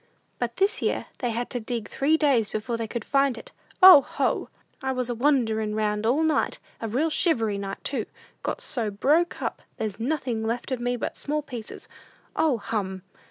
[0.39, 3.51] But this year they had to dig three days before they could find it.
[3.83, 4.49] O, ho!
[4.81, 8.07] "I was a wanderin' round all last night; a real shivery night, too!
[8.41, 11.87] Got so broke up, there's nothing left of me but small pieces.
[12.35, 13.03] O, hum!